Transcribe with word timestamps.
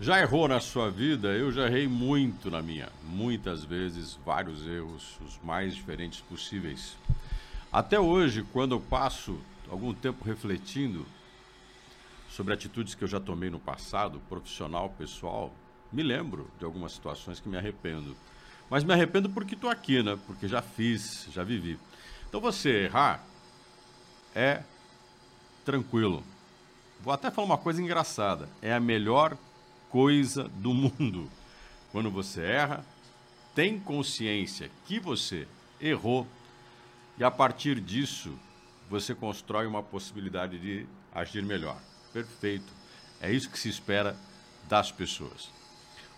Já 0.00 0.20
errou 0.20 0.46
na 0.46 0.60
sua 0.60 0.88
vida? 0.88 1.26
Eu 1.28 1.50
já 1.50 1.66
errei 1.66 1.88
muito 1.88 2.48
na 2.52 2.62
minha. 2.62 2.88
Muitas 3.02 3.64
vezes, 3.64 4.16
vários 4.24 4.64
erros, 4.64 5.18
os 5.26 5.40
mais 5.42 5.74
diferentes 5.74 6.20
possíveis. 6.20 6.96
Até 7.72 7.98
hoje, 7.98 8.46
quando 8.52 8.76
eu 8.76 8.80
passo 8.80 9.36
algum 9.68 9.92
tempo 9.92 10.24
refletindo 10.24 11.04
sobre 12.30 12.54
atitudes 12.54 12.94
que 12.94 13.02
eu 13.02 13.08
já 13.08 13.18
tomei 13.18 13.50
no 13.50 13.58
passado, 13.58 14.20
profissional, 14.28 14.88
pessoal, 14.90 15.52
me 15.92 16.04
lembro 16.04 16.48
de 16.60 16.64
algumas 16.64 16.92
situações 16.92 17.40
que 17.40 17.48
me 17.48 17.58
arrependo. 17.58 18.16
Mas 18.70 18.84
me 18.84 18.92
arrependo 18.92 19.28
porque 19.28 19.56
estou 19.56 19.68
aqui, 19.68 20.00
né? 20.00 20.16
Porque 20.28 20.46
já 20.46 20.62
fiz, 20.62 21.26
já 21.32 21.42
vivi. 21.42 21.76
Então 22.28 22.40
você 22.40 22.84
errar 22.84 23.24
é 24.32 24.62
tranquilo. 25.64 26.22
Vou 27.00 27.12
até 27.12 27.32
falar 27.32 27.46
uma 27.46 27.58
coisa 27.58 27.82
engraçada. 27.82 28.48
É 28.62 28.72
a 28.72 28.78
melhor 28.78 29.36
coisa 29.90 30.44
do 30.44 30.72
mundo. 30.74 31.28
Quando 31.92 32.10
você 32.10 32.42
erra, 32.42 32.84
tem 33.54 33.78
consciência 33.78 34.70
que 34.86 35.00
você 35.00 35.46
errou 35.80 36.26
e 37.18 37.24
a 37.24 37.30
partir 37.30 37.80
disso 37.80 38.38
você 38.88 39.14
constrói 39.14 39.66
uma 39.66 39.82
possibilidade 39.82 40.58
de 40.58 40.86
agir 41.14 41.42
melhor. 41.42 41.80
Perfeito. 42.12 42.72
É 43.20 43.32
isso 43.32 43.50
que 43.50 43.58
se 43.58 43.68
espera 43.68 44.16
das 44.68 44.92
pessoas. 44.92 45.50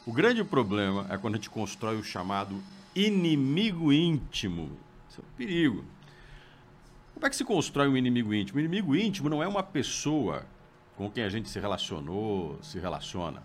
O 0.06 0.12
grande 0.12 0.42
problema 0.44 1.06
é 1.10 1.16
quando 1.16 1.34
a 1.34 1.36
gente 1.36 1.50
constrói 1.50 1.96
o 1.96 2.04
chamado 2.04 2.62
inimigo 2.94 3.92
íntimo. 3.92 4.70
Isso 5.08 5.20
é 5.20 5.24
um 5.24 5.36
perigo. 5.36 5.84
Como 7.14 7.26
é 7.26 7.30
que 7.30 7.36
se 7.36 7.44
constrói 7.44 7.88
um 7.88 7.96
inimigo 7.96 8.32
íntimo? 8.32 8.58
O 8.58 8.60
inimigo 8.60 8.96
íntimo 8.96 9.28
não 9.28 9.42
é 9.42 9.48
uma 9.48 9.62
pessoa 9.62 10.46
com 10.96 11.10
quem 11.10 11.24
a 11.24 11.28
gente 11.28 11.48
se 11.48 11.58
relacionou, 11.58 12.58
se 12.62 12.78
relaciona. 12.78 13.42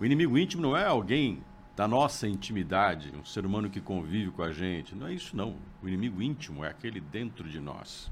O 0.00 0.04
inimigo 0.04 0.38
íntimo 0.38 0.62
não 0.62 0.76
é 0.76 0.84
alguém 0.84 1.42
da 1.74 1.88
nossa 1.88 2.28
intimidade, 2.28 3.12
um 3.16 3.24
ser 3.24 3.44
humano 3.44 3.68
que 3.68 3.80
convive 3.80 4.30
com 4.30 4.42
a 4.42 4.52
gente. 4.52 4.94
Não 4.94 5.08
é 5.08 5.12
isso, 5.12 5.36
não. 5.36 5.56
O 5.82 5.88
inimigo 5.88 6.22
íntimo 6.22 6.64
é 6.64 6.68
aquele 6.68 7.00
dentro 7.00 7.48
de 7.48 7.58
nós. 7.58 8.10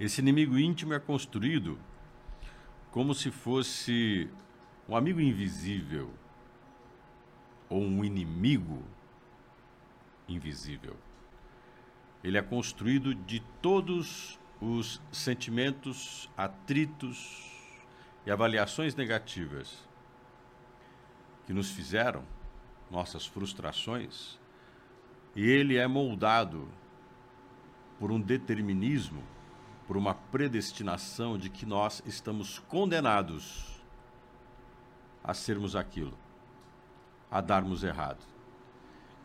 Esse 0.00 0.20
inimigo 0.20 0.58
íntimo 0.58 0.94
é 0.94 0.98
construído 0.98 1.78
como 2.90 3.14
se 3.14 3.30
fosse 3.30 4.28
um 4.88 4.96
amigo 4.96 5.20
invisível 5.20 6.10
ou 7.68 7.80
um 7.80 8.04
inimigo 8.04 8.82
invisível. 10.28 10.96
Ele 12.22 12.36
é 12.36 12.42
construído 12.42 13.14
de 13.14 13.40
todos 13.62 14.40
os 14.60 15.00
sentimentos, 15.12 16.28
atritos 16.36 17.78
e 18.24 18.30
avaliações 18.30 18.96
negativas 18.96 19.86
que 21.46 21.52
nos 21.52 21.70
fizeram, 21.70 22.22
nossas 22.90 23.24
frustrações, 23.24 24.38
e 25.34 25.48
ele 25.48 25.76
é 25.76 25.86
moldado 25.86 26.68
por 27.98 28.10
um 28.10 28.20
determinismo, 28.20 29.22
por 29.86 29.96
uma 29.96 30.14
predestinação 30.14 31.38
de 31.38 31.48
que 31.48 31.64
nós 31.64 32.02
estamos 32.04 32.58
condenados 32.58 33.80
a 35.22 35.34
sermos 35.34 35.76
aquilo, 35.76 36.16
a 37.30 37.40
darmos 37.40 37.84
errado. 37.84 38.24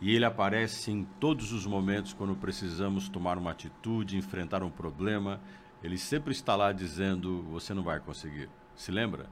E 0.01 0.15
ele 0.15 0.25
aparece 0.25 0.91
em 0.91 1.03
todos 1.19 1.51
os 1.51 1.65
momentos 1.65 2.11
quando 2.11 2.35
precisamos 2.35 3.07
tomar 3.07 3.37
uma 3.37 3.51
atitude, 3.51 4.17
enfrentar 4.17 4.63
um 4.63 4.71
problema. 4.71 5.39
Ele 5.83 5.97
sempre 5.97 6.31
está 6.31 6.55
lá 6.55 6.71
dizendo: 6.71 7.43
Você 7.51 7.71
não 7.71 7.83
vai 7.83 7.99
conseguir. 7.99 8.49
Se 8.75 8.91
lembra? 8.91 9.29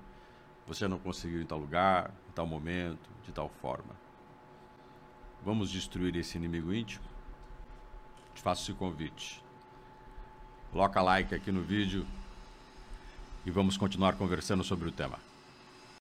Você 0.70 0.88
não 0.88 1.00
conseguiu 1.00 1.42
em 1.42 1.46
tal 1.48 1.58
lugar, 1.58 2.12
em 2.30 2.32
tal 2.32 2.46
momento, 2.46 3.10
de 3.26 3.32
tal 3.32 3.50
forma. 3.60 3.96
Vamos 5.44 5.72
destruir 5.72 6.16
esse 6.16 6.38
inimigo 6.38 6.72
íntimo? 6.72 7.04
Te 8.36 8.42
faço 8.44 8.62
esse 8.62 8.78
convite. 8.78 9.44
Coloca 10.72 11.02
like 11.02 11.34
aqui 11.34 11.52
no 11.52 11.64
vídeo 11.64 12.06
e 13.44 13.50
vamos 13.50 13.78
continuar 13.78 14.16
conversando 14.16 14.64
sobre 14.64 14.88
o 14.88 14.92
tema. 14.92 15.18